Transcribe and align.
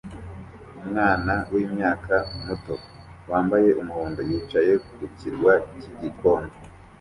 Umwana 0.81 1.33
wimyaka 1.53 2.15
muto 2.45 2.75
yambaye 3.29 3.69
umuhondo 3.81 4.21
yicaye 4.29 4.73
ku 4.85 5.05
kirwa 5.17 5.53
cyigikoni 5.79 6.51